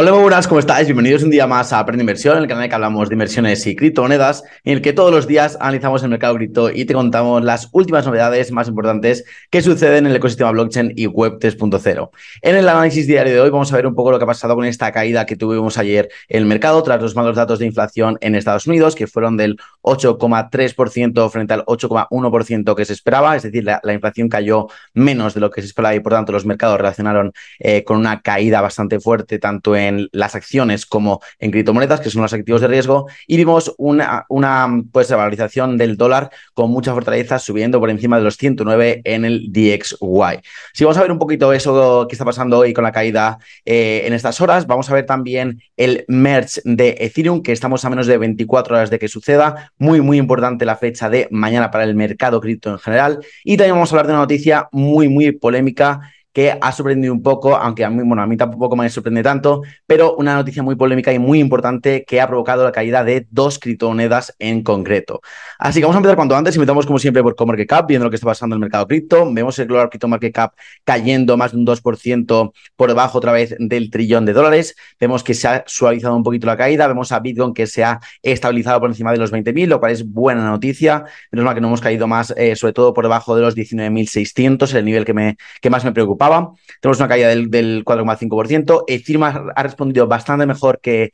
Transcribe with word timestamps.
Hola, 0.00 0.12
muy 0.12 0.20
buenas, 0.20 0.46
¿cómo 0.46 0.60
estáis? 0.60 0.86
Bienvenidos 0.86 1.24
un 1.24 1.30
día 1.30 1.48
más 1.48 1.72
a 1.72 1.80
Aprende 1.80 2.04
Inversión, 2.04 2.38
el 2.38 2.46
canal 2.46 2.62
en 2.62 2.64
el 2.66 2.68
que 2.68 2.74
hablamos 2.76 3.08
de 3.08 3.16
inversiones 3.16 3.66
y 3.66 3.74
criptomonedas, 3.74 4.44
en 4.62 4.74
el 4.74 4.80
que 4.80 4.92
todos 4.92 5.10
los 5.10 5.26
días 5.26 5.58
analizamos 5.60 6.04
el 6.04 6.10
mercado 6.10 6.36
cripto 6.36 6.70
y 6.70 6.84
te 6.84 6.94
contamos 6.94 7.42
las 7.42 7.68
últimas 7.72 8.06
novedades 8.06 8.52
más 8.52 8.68
importantes 8.68 9.24
que 9.50 9.60
suceden 9.60 10.06
en 10.06 10.12
el 10.12 10.16
ecosistema 10.18 10.52
blockchain 10.52 10.92
y 10.94 11.06
web 11.06 11.40
3.0. 11.40 12.10
En 12.42 12.54
el 12.54 12.68
análisis 12.68 13.08
diario 13.08 13.32
de 13.32 13.40
hoy 13.40 13.50
vamos 13.50 13.72
a 13.72 13.76
ver 13.76 13.88
un 13.88 13.96
poco 13.96 14.12
lo 14.12 14.18
que 14.18 14.22
ha 14.22 14.28
pasado 14.28 14.54
con 14.54 14.66
esta 14.66 14.92
caída 14.92 15.26
que 15.26 15.34
tuvimos 15.34 15.78
ayer 15.78 16.08
en 16.28 16.42
el 16.42 16.46
mercado 16.46 16.80
tras 16.84 17.02
los 17.02 17.16
malos 17.16 17.34
datos 17.34 17.58
de 17.58 17.66
inflación 17.66 18.18
en 18.20 18.36
Estados 18.36 18.68
Unidos, 18.68 18.94
que 18.94 19.08
fueron 19.08 19.36
del 19.36 19.56
8,3% 19.82 21.28
frente 21.28 21.54
al 21.54 21.64
8,1% 21.64 22.76
que 22.76 22.84
se 22.84 22.92
esperaba, 22.92 23.34
es 23.34 23.42
decir, 23.42 23.64
la, 23.64 23.80
inflación 23.92 24.28
cayó 24.28 24.68
menos 24.94 25.34
de 25.34 25.40
lo 25.40 25.50
que 25.50 25.60
se 25.60 25.66
esperaba 25.66 25.96
y 25.96 25.98
por 25.98 26.12
tanto 26.12 26.30
los 26.30 26.46
mercados 26.46 26.76
relacionaron 26.76 27.32
eh, 27.58 27.82
con 27.82 27.96
una 27.96 28.20
caída 28.20 28.60
bastante 28.60 29.00
fuerte 29.00 29.40
tanto 29.40 29.74
en 29.74 29.87
las 30.12 30.34
acciones 30.34 30.86
como 30.86 31.20
en 31.38 31.50
criptomonedas, 31.50 32.00
que 32.00 32.10
son 32.10 32.22
los 32.22 32.32
activos 32.32 32.60
de 32.60 32.68
riesgo, 32.68 33.06
y 33.26 33.36
vimos 33.36 33.74
una, 33.78 34.24
una 34.28 34.82
pues, 34.92 35.10
valorización 35.10 35.76
del 35.76 35.96
dólar 35.96 36.30
con 36.54 36.70
mucha 36.70 36.92
fortaleza 36.92 37.38
subiendo 37.38 37.80
por 37.80 37.90
encima 37.90 38.18
de 38.18 38.24
los 38.24 38.36
109 38.36 39.02
en 39.04 39.24
el 39.24 39.52
DXY. 39.52 40.40
Si 40.72 40.84
vamos 40.84 40.98
a 40.98 41.02
ver 41.02 41.12
un 41.12 41.18
poquito 41.18 41.52
eso 41.52 42.06
que 42.08 42.14
está 42.14 42.24
pasando 42.24 42.58
hoy 42.58 42.72
con 42.72 42.84
la 42.84 42.92
caída 42.92 43.38
eh, 43.64 44.02
en 44.04 44.12
estas 44.12 44.40
horas, 44.40 44.66
vamos 44.66 44.90
a 44.90 44.94
ver 44.94 45.06
también 45.06 45.60
el 45.76 46.04
merge 46.08 46.60
de 46.64 46.96
Ethereum, 47.00 47.42
que 47.42 47.52
estamos 47.52 47.84
a 47.84 47.90
menos 47.90 48.06
de 48.06 48.18
24 48.18 48.76
horas 48.76 48.90
de 48.90 48.98
que 48.98 49.08
suceda. 49.08 49.72
Muy, 49.78 50.00
muy 50.00 50.18
importante 50.18 50.64
la 50.64 50.76
fecha 50.76 51.08
de 51.08 51.28
mañana 51.30 51.70
para 51.70 51.84
el 51.84 51.94
mercado 51.94 52.40
cripto 52.40 52.70
en 52.70 52.78
general. 52.78 53.18
Y 53.44 53.56
también 53.56 53.74
vamos 53.74 53.90
a 53.90 53.94
hablar 53.94 54.06
de 54.06 54.12
una 54.12 54.22
noticia 54.22 54.68
muy, 54.72 55.08
muy 55.08 55.32
polémica 55.32 56.00
que 56.38 56.56
ha 56.60 56.70
sorprendido 56.70 57.12
un 57.12 57.20
poco, 57.20 57.56
aunque 57.56 57.84
a 57.84 57.90
mí, 57.90 58.00
bueno, 58.06 58.22
a 58.22 58.26
mí 58.28 58.36
tampoco 58.36 58.76
me 58.76 58.88
sorprende 58.88 59.24
tanto, 59.24 59.62
pero 59.88 60.14
una 60.14 60.36
noticia 60.36 60.62
muy 60.62 60.76
polémica 60.76 61.12
y 61.12 61.18
muy 61.18 61.40
importante 61.40 62.04
que 62.06 62.20
ha 62.20 62.28
provocado 62.28 62.62
la 62.62 62.70
caída 62.70 63.02
de 63.02 63.26
dos 63.32 63.58
criptomonedas 63.58 64.36
en 64.38 64.62
concreto. 64.62 65.20
Así 65.58 65.80
que 65.80 65.86
vamos 65.86 65.96
a 65.96 65.98
empezar 65.98 66.14
cuanto 66.14 66.36
antes, 66.36 66.54
invitamos 66.54 66.86
como 66.86 67.00
siempre 67.00 67.24
por 67.24 67.34
CoMarketCap, 67.34 67.88
viendo 67.88 68.04
lo 68.04 68.10
que 68.10 68.14
está 68.14 68.26
pasando 68.28 68.54
en 68.54 68.58
el 68.58 68.60
mercado 68.60 68.86
cripto. 68.86 69.28
Vemos 69.32 69.58
el 69.58 69.66
Global 69.66 69.90
Crypto 69.90 70.06
Market 70.06 70.32
Cap 70.32 70.52
cayendo 70.84 71.36
más 71.36 71.50
de 71.50 71.58
un 71.58 71.66
2% 71.66 72.52
por 72.76 72.88
debajo 72.88 73.18
otra 73.18 73.32
vez 73.32 73.56
del 73.58 73.90
trillón 73.90 74.24
de 74.24 74.32
dólares. 74.32 74.76
Vemos 75.00 75.24
que 75.24 75.34
se 75.34 75.48
ha 75.48 75.64
suavizado 75.66 76.14
un 76.14 76.22
poquito 76.22 76.46
la 76.46 76.56
caída, 76.56 76.86
vemos 76.86 77.10
a 77.10 77.18
Bitcoin 77.18 77.52
que 77.52 77.66
se 77.66 77.82
ha 77.82 77.98
estabilizado 78.22 78.78
por 78.78 78.90
encima 78.90 79.10
de 79.10 79.18
los 79.18 79.32
20.000, 79.32 79.66
lo 79.66 79.80
cual 79.80 79.90
es 79.90 80.08
buena 80.08 80.48
noticia. 80.48 81.02
Menos 81.32 81.44
mal 81.44 81.56
que 81.56 81.60
no 81.60 81.66
hemos 81.66 81.80
caído 81.80 82.06
más, 82.06 82.32
eh, 82.36 82.54
sobre 82.54 82.74
todo 82.74 82.94
por 82.94 83.06
debajo 83.06 83.34
de 83.34 83.42
los 83.42 83.56
19.600, 83.56 84.72
el 84.74 84.84
nivel 84.84 85.04
que, 85.04 85.14
me, 85.14 85.36
que 85.60 85.68
más 85.68 85.84
me 85.84 85.90
preocupaba. 85.90 86.27
Tenemos 86.80 86.98
una 86.98 87.08
caída 87.08 87.28
del, 87.28 87.50
del 87.50 87.84
4,5%. 87.84 88.84
Ethereum 88.86 89.22
ha, 89.24 89.62
respondido 89.62 90.06
bastante 90.06 90.46
mejor 90.46 90.80
que, 90.80 91.12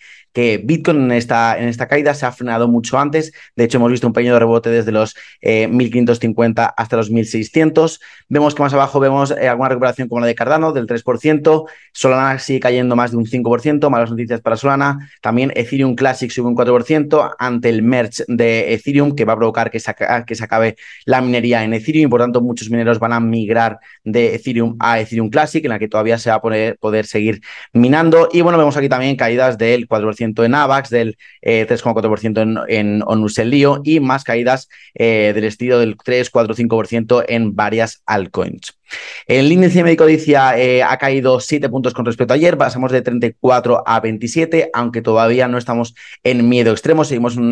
Bitcoin 0.65 1.05
en 1.05 1.13
esta, 1.13 1.59
en 1.59 1.69
esta 1.69 1.87
caída. 1.89 2.15
Se 2.15 2.27
ha 2.27 2.33
frenado 2.33 2.69
mucho 2.69 2.99
antes. 2.99 3.33
De 3.57 3.65
hecho, 3.65 3.79
hemos 3.79 3.91
visto 3.91 4.07
un 4.07 4.13
pequeño 4.13 4.39
rebote 4.39 4.71
desde 4.71 4.93
los 4.93 5.15
1.550 5.43 6.69
eh, 6.69 6.73
hasta 6.77 6.97
los 6.97 7.11
1.600. 7.11 8.01
Vemos 8.29 8.55
que 8.55 8.63
más 8.63 8.75
abajo 8.75 9.01
vemos 9.01 9.31
eh, 9.31 9.49
alguna 9.49 9.69
recuperación 9.69 10.09
como 10.09 10.21
la 10.21 10.27
de 10.27 10.35
Cardano 10.35 10.73
del 10.73 10.87
3%. 10.87 11.65
Solana 11.93 12.39
sigue 12.39 12.61
cayendo 12.61 12.97
más 12.97 13.13
de 13.13 13.17
un 13.17 13.27
5%. 13.27 13.91
Malas 13.91 14.11
noticias 14.11 14.41
para 14.41 14.57
Solana. 14.57 15.11
También 15.23 15.53
Ethereum 15.55 15.95
Classic 15.95 16.31
sube 16.31 16.49
un 16.49 16.57
4% 16.57 17.37
ante 17.39 17.69
el 17.69 17.83
merge 17.83 18.25
de 18.29 18.75
Ethereum 18.75 19.15
que 19.15 19.25
va 19.25 19.35
a 19.35 19.37
provocar 19.37 19.71
que 19.71 19.81
se, 19.81 19.95
que 20.27 20.35
se 20.35 20.45
acabe 20.45 20.77
la 21.05 21.21
minería 21.21 21.65
en 21.65 21.75
Ethereum 21.75 22.07
y 22.07 22.09
por 22.09 22.21
tanto 22.21 22.41
muchos 22.41 22.71
mineros 22.71 22.99
van 22.99 23.13
a 23.13 23.21
migrar 23.21 23.79
de 24.03 24.35
Ethereum 24.35 24.77
a 24.79 25.01
Ethereum 25.01 25.04
Classic, 25.31 25.65
en 25.65 25.71
la 25.71 25.79
que 25.79 25.89
todavía 25.89 26.19
se 26.19 26.31
va 26.31 26.37
a 26.37 26.41
poder, 26.41 26.77
poder 26.79 27.07
seguir 27.07 27.41
minando. 27.73 28.29
Y 28.33 28.41
bueno, 28.41 28.59
vemos 28.59 28.77
aquí 28.77 28.89
también 28.89 29.17
caídas 29.17 29.59
del 29.59 29.89
4% 29.89 30.45
en 30.45 30.55
AVAX, 30.55 30.91
del 30.91 31.17
3,4% 31.43 32.39
eh, 32.39 32.43
en, 32.43 32.59
en 32.69 33.03
Onuselio 33.07 33.81
y 33.85 34.01
más 34.01 34.25
caídas 34.25 34.69
eh, 34.95 35.33
del 35.35 35.45
estilo 35.45 35.79
del 35.79 35.97
3, 35.97 36.31
4, 36.31 36.55
5% 36.55 37.25
en 37.29 37.55
varias 37.55 38.03
altcoins. 38.07 38.79
El 39.27 39.51
índice 39.51 39.83
de 39.83 39.97
codicia 39.97 40.59
eh, 40.59 40.83
ha 40.83 40.99
caído 40.99 41.41
7 41.41 41.69
puntos 41.71 41.95
con 41.95 42.05
respecto 42.05 42.35
a 42.35 42.37
ayer, 42.37 42.59
pasamos 42.59 42.93
de 42.93 43.01
34 43.01 43.83
a 43.87 44.01
27, 44.01 44.71
aunque 44.75 45.01
todavía 45.01 45.49
no 45.49 45.57
estamos 45.57 45.95
en 46.23 46.49
miedo 46.49 46.73
extremo, 46.73 47.05
seguimos 47.05 47.37
en 47.37 47.43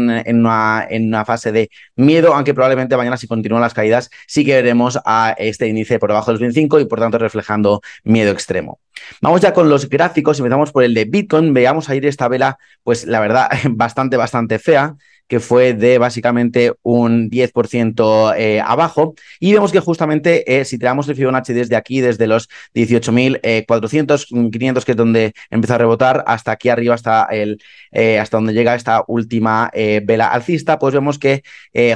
una, 0.40 0.86
en 0.88 1.06
una 1.06 1.24
fase 1.24 1.50
de 1.50 1.70
miedo, 1.96 2.34
aunque 2.34 2.52
probablemente 2.52 2.96
mañana 2.96 3.16
si 3.16 3.26
continúan 3.26 3.62
las 3.62 3.74
caídas 3.74 4.10
sí 4.26 4.44
que 4.44 4.54
veremos 4.54 4.98
a 5.04 5.34
este 5.38 5.66
índice 5.66 5.98
por 5.98 6.10
debajo 6.10 6.26
de 6.26 6.32
los 6.34 6.40
25 6.40 6.80
y 6.80 6.84
por 6.84 7.00
tanto 7.00 7.18
reflejando 7.18 7.80
miedo 8.04 8.32
extremo. 8.32 8.80
Vamos 9.20 9.40
ya 9.40 9.52
con 9.52 9.68
los 9.68 9.88
gráficos, 9.88 10.38
empezamos 10.38 10.72
por 10.72 10.84
el 10.84 10.94
de 10.94 11.06
Bitcoin, 11.06 11.54
veamos 11.54 11.88
ayer 11.88 12.06
esta 12.06 12.28
vela, 12.28 12.58
pues 12.82 13.06
la 13.06 13.20
verdad, 13.20 13.48
bastante, 13.70 14.16
bastante 14.16 14.58
fea 14.58 14.94
que 15.32 15.40
fue 15.40 15.72
de 15.72 15.96
básicamente 15.96 16.74
un 16.82 17.30
10% 17.30 18.34
eh, 18.36 18.60
abajo. 18.60 19.14
Y 19.40 19.54
vemos 19.54 19.72
que 19.72 19.80
justamente 19.80 20.60
eh, 20.60 20.66
si 20.66 20.76
tiramos 20.76 21.08
el 21.08 21.16
Fibonacci 21.16 21.54
desde 21.54 21.74
aquí, 21.74 22.02
desde 22.02 22.26
los 22.26 22.50
18.400, 22.74 24.50
500, 24.50 24.84
que 24.84 24.90
es 24.90 24.96
donde 24.98 25.32
empezó 25.48 25.76
a 25.76 25.78
rebotar, 25.78 26.22
hasta 26.26 26.52
aquí 26.52 26.68
arriba, 26.68 26.94
hasta, 26.94 27.24
el, 27.30 27.62
eh, 27.92 28.18
hasta 28.18 28.36
donde 28.36 28.52
llega 28.52 28.74
esta 28.74 29.04
última 29.06 29.70
vela 29.72 30.26
alcista, 30.26 30.78
pues 30.78 30.92
vemos 30.92 31.18
que 31.18 31.42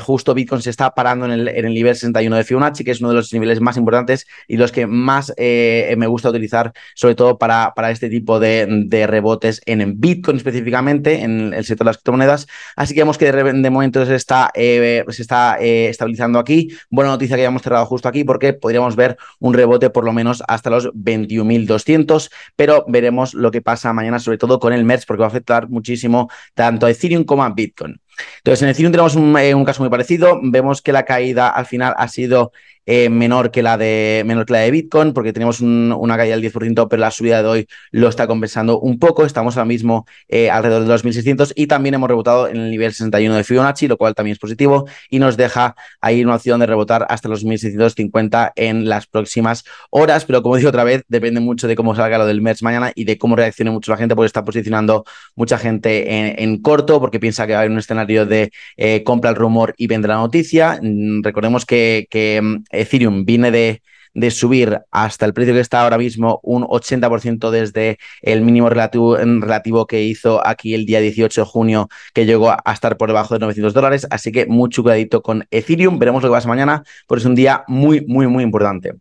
justo 0.01 0.33
Bitcoin 0.33 0.63
se 0.63 0.71
está 0.71 0.95
parando 0.95 1.27
en 1.27 1.33
el, 1.33 1.49
en 1.49 1.67
el, 1.67 1.75
nivel 1.75 1.95
61 1.95 2.37
de 2.37 2.45
Fibonacci, 2.45 2.85
que 2.85 2.93
es 2.93 3.01
uno 3.01 3.11
de 3.11 3.17
los 3.17 3.31
niveles 3.35 3.61
más 3.61 3.77
importantes 3.77 4.27
y 4.49 4.57
los 4.57 4.73
que 4.73 4.87
más 4.87 5.35
me 5.37 6.07
gusta 6.07 6.31
utilizar, 6.31 6.73
sobre 6.95 7.15
todo 7.15 7.37
para, 7.37 7.75
para 7.77 7.91
este 7.91 8.09
tipo 8.09 8.41
de, 8.41 9.07
rebotes 9.07 9.61
en, 9.67 10.01
Bitcoin 10.01 10.39
específicamente, 10.39 11.21
en 11.21 11.53
el 11.53 11.67
sector 11.67 11.85
de 11.85 11.91
las 11.91 11.99
criptomonedas. 11.99 12.47
Así 12.77 12.95
que 12.95 13.01
vemos 13.01 13.19
que 13.19 13.26
de, 13.33 13.71
momento 13.71 14.05
se 14.07 14.15
está, 14.15 14.51
eh, 14.55 15.05
se 15.09 15.23
está 15.23 15.59
eh, 15.61 15.89
estabilizando 15.89 16.39
aquí. 16.39 16.69
Buena 16.91 17.11
noticia 17.11 17.37
que 17.37 17.43
hayamos 17.43 17.63
cerrado 17.63 17.87
justo 17.87 18.09
aquí 18.09 18.25
porque 18.25 18.53
podríamos 18.53 18.97
ver 18.97 19.17
un 19.39 19.55
rebote 19.55 19.91
por 19.91 20.05
lo 20.05 20.13
menos 20.13 20.43
hasta 20.47 20.71
los 20.71 20.93
21.200, 20.93 22.31
pero 22.55 22.85
veremos 22.89 23.35
lo 23.35 23.51
que 23.51 23.63
pasa 23.63 23.93
mañana, 23.93 24.19
sobre 24.19 24.39
todo 24.39 24.59
con 24.59 24.73
el 24.73 24.85
MERS, 24.85 25.07
porque 25.07 25.21
va 25.21 25.27
a 25.27 25.29
afectar 25.29 25.69
muchísimo 25.69 26.29
tanto 26.55 26.87
a 26.87 26.91
Ethereum 26.91 27.25
como 27.25 27.45
a 27.45 27.51
Bitcoin. 27.51 28.01
Entonces, 28.39 28.63
en 28.63 28.69
Ethereum 28.71 28.93
tenemos 28.93 29.15
un, 29.15 29.37
eh, 29.39 29.55
un, 29.55 29.65
caso 29.65 29.83
muy 29.83 29.91
parecido. 29.91 30.41
Vemos 30.43 30.83
que 30.83 30.93
la 30.93 31.05
caída 31.05 31.49
al 31.49 31.67
final 31.67 31.95
ha 31.97 32.09
sido 32.09 32.53
eh, 32.87 33.09
menor, 33.11 33.51
que 33.51 33.63
la 33.63 33.77
de, 33.77 34.23
menor 34.25 34.47
que 34.47 34.53
la 34.53 34.61
de 34.61 34.71
Bitcoin, 34.71 35.13
porque 35.13 35.33
tenemos 35.33 35.61
una 35.61 36.17
caída 36.17 36.37
del 36.37 36.53
10%, 36.53 36.89
pero 36.89 37.01
la 37.01 37.11
subida 37.11 37.43
de 37.43 37.49
hoy 37.49 37.67
lo 37.91 38.09
está 38.09 38.27
compensando 38.27 38.79
un 38.79 38.99
poco. 38.99 39.25
Estamos 39.25 39.57
ahora 39.57 39.67
mismo 39.67 40.07
eh, 40.29 40.51
alrededor 40.51 40.83
de 40.83 40.89
los 40.89 41.05
1.600 41.05 41.53
y 41.57 41.67
también 41.67 41.95
hemos 41.95 42.09
rebotado 42.09 42.49
en 42.49 42.57
el 42.57 42.71
nivel 42.71 42.93
61 42.93 43.35
de 43.35 43.45
Fibonacci, 43.45 43.89
lo 43.89 43.97
cual 43.97 44.15
también 44.15 44.33
es 44.33 44.39
positivo 44.39 44.87
y 45.11 45.19
nos 45.19 45.37
deja 45.37 45.75
ahí 46.01 46.25
una 46.25 46.37
opción 46.37 46.61
de 46.61 46.67
rebotar 46.67 47.07
hasta 47.09 47.29
los 47.29 47.45
1.650 47.45 48.53
en 48.57 48.89
las 48.89 49.07
próximas 49.07 49.65
horas. 49.91 50.25
Pero 50.25 50.43
como 50.43 50.57
digo 50.57 50.69
otra 50.69 50.85
vez, 50.85 51.03
depende 51.09 51.41
mucho 51.41 51.67
de 51.69 51.77
cómo 51.77 51.95
salga 51.95 52.19
lo 52.19 52.27
del 52.27 52.41
mes 52.41 52.63
mañana 52.63 52.93
y 52.95 53.05
de 53.05 53.19
cómo 53.19 53.37
reaccione 53.37 53.71
mucho 53.71 53.91
la 53.91 53.99
gente, 53.99 54.15
porque 54.15 54.27
está 54.27 54.45
posicionando 54.45 55.05
mucha 55.35 55.59
gente 55.59 56.43
en, 56.43 56.63
corto, 56.63 57.01
porque 57.01 57.21
piensa 57.21 57.47
que 57.47 57.53
va 57.53 57.59
a 57.59 57.61
haber 57.63 57.73
un 57.73 57.79
escenario 57.79 58.27
de 58.27 58.51
eh, 58.77 59.03
compra 59.05 59.31
el 59.31 59.37
rumor 59.37 59.75
y 59.77 59.87
vendrá 59.87 60.15
la 60.15 60.21
noticia. 60.21 60.79
Mm, 60.81 61.23
recordemos 61.23 61.67
que, 61.67 62.07
que 62.11 62.41
mm, 62.43 62.76
Ethereum 62.81 63.25
viene 63.25 63.51
de, 63.51 63.83
de 64.15 64.31
subir 64.31 64.81
hasta 64.91 65.27
el 65.27 65.35
precio 65.35 65.55
que 65.55 65.61
está 65.61 65.83
ahora 65.83 65.99
mismo 65.99 66.41
un 66.43 66.65
80% 66.65 67.51
desde 67.51 67.99
el 68.23 68.41
mínimo 68.41 68.69
relativo, 68.71 69.87
que 69.87 70.03
hizo 70.03 70.45
aquí 70.47 70.75
el 70.75 70.87
día 70.87 71.01
18 71.01 71.43
de 71.43 71.47
junio, 71.47 71.89
que 72.15 72.25
llegó 72.27 72.51
a 72.51 72.73
estar 72.73 72.97
por 72.97 73.09
debajo 73.09 73.35
de 73.35 73.41
900 73.41 73.75
dólares. 73.75 74.07
Así 74.11 74.33
que 74.33 74.47
mucho 74.47 74.83
cuidadito 74.83 75.23
con 75.23 75.47
Ethereum. 75.51 75.99
Veremos 75.99 76.23
lo 76.23 76.31
que 76.31 76.35
pasa 76.35 76.49
mañana, 76.49 76.83
porque 77.07 77.21
es 77.21 77.27
un 77.27 77.35
día 77.35 77.65
muy, 77.69 78.05
muy, 78.07 78.27
muy 78.27 78.43
importante. 78.43 78.95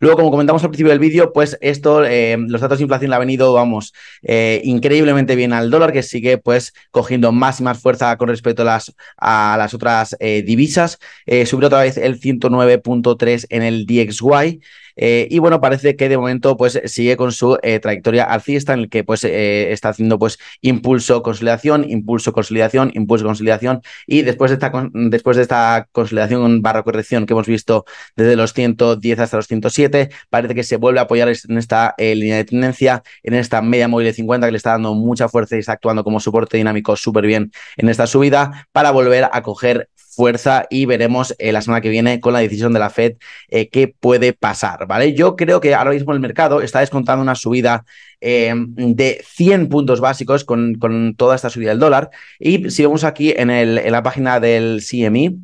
Luego, 0.00 0.16
como 0.16 0.30
comentamos 0.30 0.62
al 0.62 0.70
principio 0.70 0.90
del 0.90 0.98
vídeo, 0.98 1.32
pues 1.32 1.58
esto, 1.60 2.04
eh, 2.04 2.36
los 2.38 2.60
datos 2.60 2.78
de 2.78 2.84
inflación 2.84 3.10
le 3.10 3.16
ha 3.16 3.18
venido, 3.18 3.52
vamos, 3.52 3.92
eh, 4.22 4.60
increíblemente 4.64 5.36
bien 5.36 5.52
al 5.52 5.70
dólar, 5.70 5.92
que 5.92 6.02
sigue 6.02 6.38
pues 6.38 6.72
cogiendo 6.90 7.32
más 7.32 7.60
y 7.60 7.62
más 7.62 7.80
fuerza 7.80 8.16
con 8.16 8.28
respecto 8.28 8.62
a 8.62 8.66
las, 8.66 8.94
a 9.16 9.56
las 9.58 9.74
otras 9.74 10.16
eh, 10.20 10.42
divisas. 10.42 10.98
subió 11.46 11.66
otra 11.66 11.80
vez 11.80 11.96
el 11.96 12.20
109.3 12.20 13.46
en 13.50 13.62
el 13.62 13.86
DXY. 13.86 14.60
Eh, 14.96 15.28
y 15.30 15.38
bueno, 15.38 15.60
parece 15.60 15.96
que 15.96 16.08
de 16.08 16.16
momento 16.16 16.56
pues 16.56 16.80
sigue 16.86 17.16
con 17.16 17.32
su 17.32 17.58
eh, 17.62 17.80
trayectoria 17.80 18.24
alcista 18.24 18.72
en 18.74 18.80
el 18.80 18.88
que 18.88 19.04
pues 19.04 19.24
eh, 19.24 19.72
está 19.72 19.90
haciendo 19.90 20.18
pues 20.18 20.38
impulso, 20.60 21.22
consolidación, 21.22 21.88
impulso, 21.88 22.32
consolidación, 22.32 22.90
impulso, 22.94 23.24
consolidación. 23.24 23.82
Y 24.06 24.22
después 24.22 24.50
de 24.50 24.54
esta, 24.54 24.72
después 24.92 25.36
de 25.36 25.42
esta 25.42 25.88
consolidación 25.92 26.62
barra 26.62 26.82
corrección 26.82 27.26
que 27.26 27.32
hemos 27.32 27.46
visto 27.46 27.84
desde 28.16 28.36
los 28.36 28.52
110 28.52 29.18
hasta 29.18 29.36
los 29.36 29.46
107, 29.46 30.10
parece 30.28 30.54
que 30.54 30.62
se 30.64 30.76
vuelve 30.76 31.00
a 31.00 31.02
apoyar 31.02 31.28
en 31.28 31.58
esta 31.58 31.94
línea 31.98 32.36
de 32.36 32.44
tendencia, 32.44 33.02
en 33.22 33.34
esta 33.34 33.62
media 33.62 33.88
móvil 33.88 34.06
de 34.06 34.12
50 34.12 34.46
que 34.46 34.52
le 34.52 34.56
está 34.56 34.70
dando 34.70 34.94
mucha 34.94 35.28
fuerza 35.28 35.56
y 35.56 35.60
está 35.60 35.72
actuando 35.72 36.04
como 36.04 36.20
soporte 36.20 36.56
dinámico 36.56 36.96
súper 36.96 37.26
bien 37.26 37.52
en 37.76 37.88
esta 37.88 38.06
subida 38.06 38.66
para 38.72 38.90
volver 38.90 39.28
a 39.30 39.42
coger 39.42 39.88
fuerza 40.20 40.66
y 40.68 40.84
veremos 40.84 41.34
la 41.38 41.62
semana 41.62 41.80
que 41.80 41.88
viene 41.88 42.20
con 42.20 42.34
la 42.34 42.40
decisión 42.40 42.74
de 42.74 42.78
la 42.78 42.90
Fed 42.90 43.14
qué 43.48 43.94
puede 43.98 44.34
pasar, 44.34 44.86
¿vale? 44.86 45.14
Yo 45.14 45.34
creo 45.34 45.62
que 45.62 45.74
ahora 45.74 45.92
mismo 45.92 46.12
el 46.12 46.20
mercado 46.20 46.60
está 46.60 46.80
descontando 46.80 47.22
una 47.22 47.34
subida 47.34 47.86
de 48.20 49.24
100 49.26 49.68
puntos 49.70 50.00
básicos 50.00 50.44
con, 50.44 50.74
con, 50.74 51.14
toda 51.14 51.36
esta 51.36 51.48
subida 51.48 51.70
del 51.70 51.78
dólar. 51.78 52.10
Y 52.38 52.70
si 52.70 52.82
vemos 52.82 53.04
aquí 53.04 53.32
en, 53.34 53.48
el, 53.48 53.78
en 53.78 53.92
la 53.92 54.02
página 54.02 54.40
del 54.40 54.82
CME, 54.82 55.38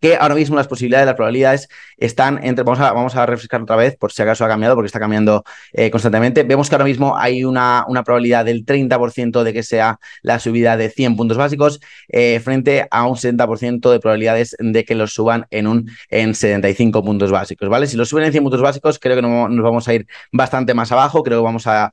que 0.00 0.16
ahora 0.16 0.34
mismo 0.34 0.56
las 0.56 0.68
posibilidades, 0.68 1.06
las 1.06 1.16
probabilidades 1.16 1.68
están 2.04 2.40
entre, 2.42 2.64
vamos 2.64 2.80
a, 2.80 2.92
vamos 2.92 3.16
a 3.16 3.26
refrescar 3.26 3.62
otra 3.62 3.76
vez 3.76 3.96
por 3.96 4.12
si 4.12 4.22
acaso 4.22 4.44
ha 4.44 4.48
cambiado, 4.48 4.74
porque 4.74 4.86
está 4.86 5.00
cambiando 5.00 5.44
eh, 5.72 5.90
constantemente. 5.90 6.42
Vemos 6.42 6.68
que 6.68 6.74
ahora 6.74 6.84
mismo 6.84 7.16
hay 7.16 7.44
una, 7.44 7.84
una 7.88 8.02
probabilidad 8.02 8.44
del 8.44 8.64
30% 8.64 9.42
de 9.42 9.52
que 9.52 9.62
sea 9.62 9.98
la 10.22 10.38
subida 10.38 10.76
de 10.76 10.90
100 10.90 11.16
puntos 11.16 11.36
básicos 11.36 11.80
eh, 12.08 12.40
frente 12.40 12.86
a 12.90 13.06
un 13.06 13.16
70% 13.16 13.90
de 13.90 14.00
probabilidades 14.00 14.56
de 14.58 14.84
que 14.84 14.94
los 14.94 15.12
suban 15.12 15.46
en, 15.50 15.66
un, 15.66 15.90
en 16.08 16.34
75 16.34 17.04
puntos 17.04 17.30
básicos, 17.30 17.68
¿vale? 17.68 17.86
Si 17.86 17.96
los 17.96 18.08
suben 18.08 18.24
en 18.24 18.32
100 18.32 18.44
puntos 18.44 18.62
básicos, 18.62 18.98
creo 18.98 19.16
que 19.16 19.22
nos 19.22 19.62
vamos 19.62 19.88
a 19.88 19.94
ir 19.94 20.06
bastante 20.32 20.74
más 20.74 20.92
abajo, 20.92 21.22
creo 21.22 21.40
que 21.40 21.44
vamos 21.44 21.66
a, 21.66 21.92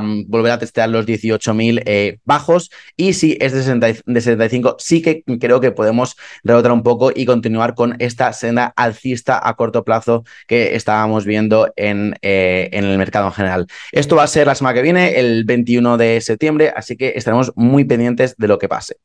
mm, 0.00 0.24
volver 0.28 0.52
a 0.52 0.58
testear 0.58 0.88
los 0.88 1.06
18.000 1.06 1.82
eh, 1.86 2.18
bajos 2.24 2.70
y 2.96 3.12
si 3.14 3.36
es 3.40 3.52
de, 3.52 3.62
75, 3.62 4.76
sí 4.78 5.02
que 5.02 5.22
creo 5.40 5.60
que 5.60 5.70
podemos 5.72 6.16
rebotar 6.44 6.72
un 6.72 6.82
poco 6.82 7.12
y 7.14 7.24
continuar 7.26 7.74
con 7.74 7.96
esta 7.98 8.32
senda 8.32 8.72
alcista 8.76 9.38
a 9.48 9.56
corto 9.56 9.84
plazo 9.84 10.24
que 10.46 10.74
estábamos 10.74 11.24
viendo 11.24 11.72
en, 11.76 12.14
eh, 12.22 12.68
en 12.72 12.84
el 12.84 12.98
mercado 12.98 13.26
en 13.26 13.32
general. 13.32 13.66
Esto 13.92 14.16
va 14.16 14.24
a 14.24 14.26
ser 14.26 14.46
la 14.46 14.54
semana 14.54 14.74
que 14.74 14.82
viene, 14.82 15.18
el 15.18 15.44
21 15.44 15.96
de 15.96 16.20
septiembre, 16.20 16.72
así 16.74 16.96
que 16.96 17.12
estaremos 17.16 17.52
muy 17.56 17.84
pendientes 17.84 18.36
de 18.36 18.48
lo 18.48 18.58
que 18.58 18.68
pase. 18.68 18.96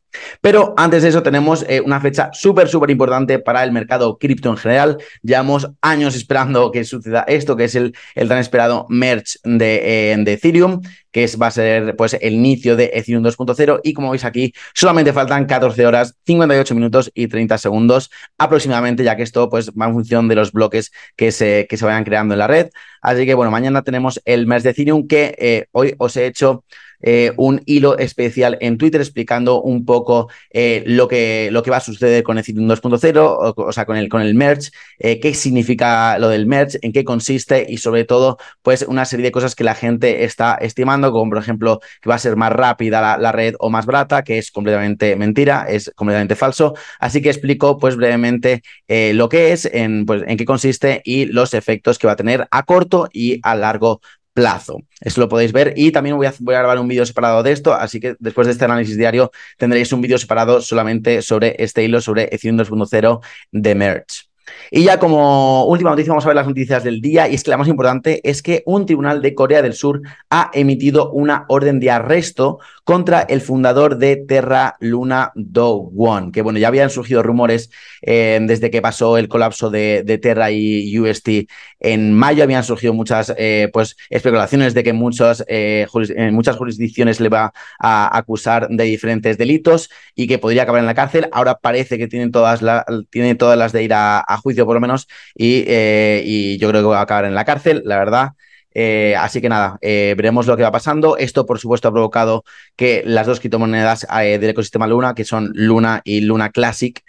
Pero 0.41 0.73
antes 0.77 1.03
de 1.03 1.09
eso 1.09 1.23
tenemos 1.23 1.65
eh, 1.67 1.81
una 1.81 1.99
fecha 1.99 2.29
súper, 2.33 2.67
súper 2.67 2.91
importante 2.91 3.39
para 3.39 3.63
el 3.63 3.71
mercado 3.71 4.17
cripto 4.17 4.49
en 4.49 4.57
general. 4.57 4.97
Llevamos 5.21 5.69
años 5.81 6.15
esperando 6.15 6.71
que 6.71 6.83
suceda 6.83 7.23
esto, 7.27 7.55
que 7.55 7.65
es 7.65 7.75
el, 7.75 7.95
el 8.15 8.27
tan 8.27 8.37
esperado 8.37 8.85
merge 8.89 9.39
de, 9.43 10.15
de 10.23 10.33
Ethereum 10.33 10.81
que 11.13 11.23
es, 11.23 11.39
va 11.41 11.47
a 11.47 11.51
ser 11.51 11.95
pues, 11.95 12.17
el 12.19 12.33
inicio 12.33 12.75
de 12.75 12.91
Ethereum 12.93 13.23
2.0. 13.23 13.79
Y 13.83 13.93
como 13.93 14.09
veis 14.11 14.25
aquí, 14.25 14.53
solamente 14.73 15.13
faltan 15.13 15.45
14 15.45 15.85
horas, 15.85 16.15
58 16.25 16.75
minutos 16.75 17.11
y 17.13 17.27
30 17.27 17.57
segundos 17.59 18.09
aproximadamente, 18.37 19.03
ya 19.03 19.15
que 19.15 19.23
esto 19.23 19.49
pues, 19.49 19.71
va 19.71 19.85
en 19.85 19.93
función 19.93 20.27
de 20.27 20.35
los 20.35 20.51
bloques 20.51 20.91
que 21.15 21.31
se, 21.31 21.67
que 21.69 21.77
se 21.77 21.85
vayan 21.85 22.03
creando 22.03 22.33
en 22.33 22.39
la 22.39 22.47
red. 22.47 22.69
Así 23.01 23.25
que 23.25 23.35
bueno, 23.35 23.51
mañana 23.51 23.83
tenemos 23.83 24.21
el 24.25 24.47
mes 24.47 24.63
de 24.63 24.71
Ethereum 24.71 25.07
que 25.07 25.35
eh, 25.37 25.67
hoy 25.71 25.93
os 25.99 26.17
he 26.17 26.25
hecho 26.25 26.65
eh, 27.03 27.33
un 27.35 27.61
hilo 27.65 27.97
especial 27.97 28.57
en 28.61 28.77
Twitter 28.77 29.01
explicando 29.01 29.61
un 29.61 29.85
poco 29.85 30.29
eh, 30.49 30.83
lo, 30.87 31.07
que, 31.09 31.49
lo 31.51 31.61
que 31.61 31.69
va 31.69 31.77
a 31.77 31.81
suceder 31.81 32.23
con 32.23 32.37
Ethereum 32.37 32.67
2.0, 32.67 33.53
o, 33.55 33.71
sea, 33.73 33.85
con 33.85 33.97
el, 33.97 34.07
con 34.07 34.21
el 34.21 34.33
merge, 34.33 34.71
eh, 34.99 35.19
qué 35.19 35.33
significa 35.33 36.17
lo 36.17 36.29
del 36.29 36.45
merge, 36.47 36.79
en 36.81 36.93
qué 36.93 37.03
consiste 37.03 37.65
y 37.67 37.77
sobre 37.77 38.05
todo, 38.05 38.37
pues 38.61 38.83
una 38.87 39.03
serie 39.03 39.25
de 39.25 39.31
cosas 39.31 39.53
que 39.53 39.65
la 39.65 39.75
gente 39.75 40.23
está 40.23 40.55
estimando, 40.55 41.11
como 41.11 41.29
por 41.29 41.39
ejemplo 41.39 41.81
que 42.01 42.09
va 42.09 42.15
a 42.15 42.19
ser 42.19 42.37
más 42.37 42.53
rápida 42.53 43.17
la, 43.17 43.31
red 43.33 43.55
o 43.59 43.69
más 43.69 43.85
barata, 43.85 44.23
que 44.23 44.37
es 44.37 44.51
completamente 44.51 45.15
mentira, 45.17 45.65
es 45.67 45.91
completamente 45.95 46.35
falso. 46.35 46.73
Así 46.99 47.21
que 47.21 47.29
explico 47.29 47.77
pues 47.77 47.97
brevemente 47.97 48.61
lo 48.87 49.27
que 49.27 49.51
es, 49.51 49.65
en, 49.65 50.05
pues, 50.05 50.23
en 50.25 50.37
qué 50.37 50.45
consiste 50.45 51.01
y 51.03 51.25
los 51.25 51.53
efectos 51.53 51.97
que 51.97 52.07
va 52.07 52.13
a 52.13 52.15
tener 52.15 52.47
a 52.51 52.63
corto 52.63 53.09
y 53.11 53.39
a 53.43 53.55
largo 53.55 53.99
plazo. 54.33 54.81
Esto 55.01 55.21
lo 55.21 55.29
podéis 55.29 55.51
ver 55.51 55.73
y 55.75 55.91
también 55.91 56.17
voy 56.17 56.27
a, 56.27 56.33
voy 56.39 56.55
a 56.55 56.59
grabar 56.59 56.79
un 56.79 56.87
vídeo 56.87 57.05
separado 57.05 57.43
de 57.43 57.51
esto, 57.51 57.73
así 57.73 57.99
que 57.99 58.15
después 58.19 58.47
de 58.47 58.53
este 58.53 58.65
análisis 58.65 58.97
diario 58.97 59.31
tendréis 59.57 59.91
un 59.93 60.01
vídeo 60.01 60.17
separado 60.17 60.61
solamente 60.61 61.21
sobre 61.21 61.55
este 61.59 61.83
hilo, 61.83 62.01
sobre 62.01 62.23
Ethereum 62.33 62.57
2.0 62.57 63.21
de 63.51 63.75
Merge. 63.75 64.33
Y 64.71 64.83
ya 64.83 64.99
como 64.99 65.65
última 65.65 65.91
noticia 65.91 66.11
vamos 66.11 66.25
a 66.25 66.29
ver 66.29 66.35
las 66.35 66.47
noticias 66.47 66.83
del 66.83 66.99
día 66.99 67.27
y 67.27 67.35
es 67.35 67.43
que 67.43 67.51
la 67.51 67.57
más 67.57 67.67
importante 67.67 68.19
es 68.29 68.41
que 68.41 68.63
un 68.65 68.85
tribunal 68.85 69.21
de 69.21 69.35
Corea 69.35 69.61
del 69.61 69.73
Sur 69.73 70.01
ha 70.29 70.51
emitido 70.53 71.11
una 71.11 71.45
orden 71.47 71.79
de 71.79 71.91
arresto 71.91 72.59
contra 72.83 73.21
el 73.21 73.41
fundador 73.41 73.97
de 73.97 74.17
Terra 74.17 74.75
Luna 74.79 75.31
Do 75.35 75.77
Won, 75.77 76.31
que 76.31 76.41
bueno, 76.41 76.59
ya 76.59 76.67
habían 76.67 76.89
surgido 76.89 77.23
rumores 77.23 77.69
eh, 78.01 78.39
desde 78.41 78.69
que 78.71 78.81
pasó 78.81 79.17
el 79.17 79.27
colapso 79.29 79.69
de, 79.69 80.03
Terra 80.21 80.51
y 80.51 80.99
UST 80.99 81.47
en 81.79 82.13
mayo, 82.13 82.43
habían 82.43 82.63
surgido 82.63 82.93
muchas 82.93 83.33
eh, 83.37 83.69
pues, 83.73 83.95
especulaciones 84.09 84.73
de 84.73 84.83
que 84.83 84.93
muchos, 84.93 85.43
eh, 85.47 85.87
en 86.15 86.33
muchas 86.33 86.55
jurisdicciones 86.57 87.19
le 87.19 87.29
va 87.29 87.53
a 87.79 88.17
acusar 88.17 88.67
de 88.69 88.83
diferentes 88.83 89.37
delitos 89.37 89.89
y 90.15 90.27
que 90.27 90.37
podría 90.37 90.63
acabar 90.63 90.81
en 90.81 90.85
la 90.85 90.93
cárcel. 90.93 91.29
Ahora 91.31 91.55
parece 91.55 91.97
que 91.97 92.07
tienen 92.07 92.31
todas, 92.31 92.61
la, 92.61 92.85
tiene 93.09 93.35
todas 93.35 93.57
las 93.57 93.71
de 93.71 93.83
ir 93.83 93.93
a, 93.93 94.23
juicio 94.43 94.65
por 94.65 94.75
lo 94.75 94.81
menos 94.81 95.07
y, 95.35 95.65
y 95.67 96.57
yo 96.57 96.69
creo 96.69 96.81
que 96.81 96.87
va 96.87 96.99
a 96.99 97.03
acabar 97.03 97.25
en 97.25 97.35
la 97.35 97.45
cárcel, 97.45 97.81
la 97.85 97.97
verdad. 97.97 98.33
Eh, 98.73 99.15
así 99.17 99.41
que 99.41 99.49
nada, 99.49 99.77
eh, 99.81 100.13
veremos 100.17 100.47
lo 100.47 100.57
que 100.57 100.63
va 100.63 100.71
pasando. 100.71 101.17
Esto, 101.17 101.45
por 101.45 101.59
supuesto, 101.59 101.87
ha 101.87 101.91
provocado 101.91 102.43
que 102.75 103.03
las 103.05 103.27
dos 103.27 103.39
criptomonedas 103.39 104.07
eh, 104.21 104.37
del 104.39 104.51
ecosistema 104.51 104.87
Luna, 104.87 105.13
que 105.15 105.25
son 105.25 105.51
Luna 105.53 106.01
y 106.03 106.21
Luna 106.21 106.49
Classic, 106.49 107.01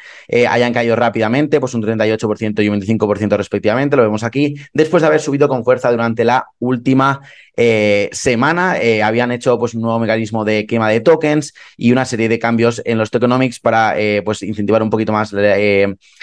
hayan 0.48 0.72
caído 0.72 0.96
rápidamente, 0.96 1.60
pues 1.60 1.74
un 1.74 1.82
38% 1.82 2.62
y 2.62 2.68
un 2.68 2.80
25% 2.80 3.36
respectivamente, 3.36 3.96
lo 3.96 4.02
vemos 4.02 4.24
aquí, 4.24 4.54
después 4.72 5.02
de 5.02 5.08
haber 5.08 5.20
subido 5.20 5.48
con 5.48 5.64
fuerza 5.64 5.90
durante 5.90 6.24
la 6.24 6.46
última 6.58 7.20
semana. 7.56 8.76
habían 9.04 9.32
hecho 9.32 9.58
pues, 9.58 9.74
un 9.74 9.82
nuevo 9.82 9.98
mecanismo 9.98 10.44
de 10.44 10.66
quema 10.66 10.88
de 10.88 11.00
tokens 11.00 11.54
y 11.76 11.92
una 11.92 12.04
serie 12.04 12.28
de 12.28 12.38
cambios 12.38 12.82
en 12.84 12.98
los 12.98 13.10
tokenomics 13.10 13.60
para 13.60 13.94
pues, 14.24 14.42
incentivar 14.42 14.82
un 14.82 14.90
poquito 14.90 15.12
más 15.12 15.32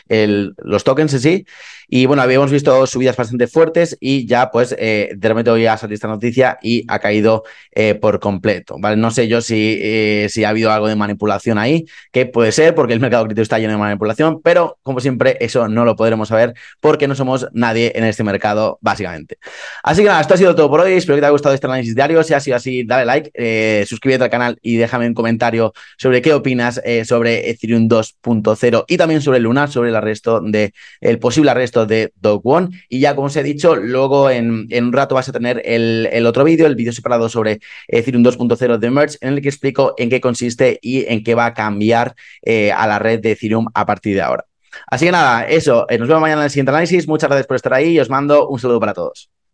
los 0.09 0.83
tokens 0.83 1.13
en 1.13 1.19
sí. 1.19 1.45
Y 1.93 2.05
bueno, 2.05 2.21
habíamos 2.21 2.49
visto 2.51 2.87
subidas 2.87 3.17
bastante 3.17 3.47
fuertes 3.47 3.97
y 3.99 4.25
ya 4.25 4.49
pues 4.49 4.73
eh, 4.79 5.11
de 5.13 5.27
repente 5.27 5.51
hoy 5.51 5.65
ha 5.65 5.75
salido 5.75 5.95
esta 5.95 6.07
noticia 6.07 6.57
y 6.61 6.85
ha 6.87 6.99
caído 6.99 7.43
eh, 7.73 7.95
por 7.95 8.21
completo. 8.21 8.77
No 8.77 9.11
sé 9.11 9.27
yo 9.27 9.41
si, 9.41 9.77
eh, 9.81 10.27
si 10.29 10.45
ha 10.45 10.49
habido 10.49 10.71
algo 10.71 10.87
de 10.87 10.95
manipulación 10.95 11.57
ahí, 11.57 11.85
que 12.13 12.25
puede 12.25 12.53
ser 12.53 12.75
porque 12.75 12.93
el 12.93 13.01
mercado 13.01 13.25
cripto 13.25 13.41
está 13.41 13.59
lleno 13.59 13.73
de 13.73 13.77
manipulación, 13.77 14.41
pero 14.41 14.79
como 14.83 15.01
siempre 15.01 15.35
eso 15.41 15.67
no 15.67 15.83
lo 15.83 15.97
podremos 15.97 16.29
saber 16.29 16.53
porque 16.79 17.09
no 17.09 17.15
somos 17.15 17.49
nadie 17.51 17.91
en 17.93 18.05
este 18.05 18.23
mercado 18.23 18.79
básicamente. 18.79 19.37
Así 19.83 20.01
que 20.01 20.07
nada, 20.07 20.21
esto 20.21 20.35
ha 20.35 20.37
sido 20.37 20.55
todo 20.55 20.69
por 20.69 20.79
hoy. 20.79 20.93
Espero 20.93 21.17
que 21.17 21.20
te 21.21 21.25
haya 21.25 21.31
gustado 21.31 21.55
este 21.55 21.67
análisis 21.67 21.95
diario. 21.95 22.23
Si 22.23 22.33
ha 22.33 22.39
sido 22.39 22.57
así, 22.57 22.83
dale 22.83 23.05
like, 23.05 23.85
suscríbete 23.87 24.25
al 24.25 24.29
canal 24.29 24.57
y 24.61 24.75
déjame 24.75 25.07
un 25.07 25.13
comentario 25.13 25.73
sobre 25.97 26.21
qué 26.21 26.33
opinas 26.33 26.81
sobre 27.05 27.49
Ethereum 27.49 27.87
2.0 27.87 28.85
y 28.87 28.97
también 28.97 29.21
sobre 29.21 29.39
Luna, 29.39 29.67
sobre 29.67 29.89
el 29.89 29.95
arresto 29.95 30.41
de 30.41 30.73
el 30.99 31.19
posible 31.19 31.51
arresto 31.51 31.85
de 31.85 32.11
Dog 32.19 32.41
One. 32.43 32.69
Y 32.89 32.99
ya, 32.99 33.15
como 33.15 33.27
os 33.27 33.35
he 33.35 33.43
dicho, 33.43 33.75
luego 33.75 34.29
en, 34.29 34.67
un 34.71 34.93
rato 34.93 35.15
vas 35.15 35.29
a 35.29 35.31
tener 35.31 35.61
el, 35.65 36.25
otro 36.25 36.43
vídeo, 36.43 36.67
el 36.67 36.75
vídeo 36.75 36.93
separado 36.93 37.29
sobre 37.29 37.59
Ethereum 37.87 38.23
2.0 38.23 38.77
de 38.77 38.91
Merge, 38.91 39.17
en 39.21 39.33
el 39.33 39.41
que 39.41 39.49
explico 39.49 39.93
en 39.97 40.09
qué 40.09 40.21
consiste 40.21 40.79
y 40.81 41.05
en 41.05 41.23
qué 41.23 41.35
va 41.35 41.45
a 41.47 41.53
cambiar 41.53 42.15
eh, 42.41 42.71
a 42.71 42.87
la 42.87 42.99
red 42.99 43.19
de 43.19 43.31
Ethereum 43.31 43.67
a 43.73 43.85
partir 43.85 44.15
de 44.15 44.21
ahora. 44.21 44.45
Así 44.87 45.05
que 45.05 45.11
nada, 45.11 45.45
eso, 45.45 45.85
eh, 45.89 45.97
nos 45.97 46.07
vemos 46.07 46.21
mañana 46.21 46.41
en 46.41 46.45
el 46.45 46.51
siguiente 46.51 46.71
análisis. 46.71 47.07
Muchas 47.07 47.29
gracias 47.29 47.47
por 47.47 47.55
estar 47.55 47.73
ahí 47.73 47.89
y 47.89 47.99
os 47.99 48.09
mando 48.09 48.47
un 48.47 48.59
saludo 48.59 48.79
para 48.79 48.93
todos. 48.93 49.29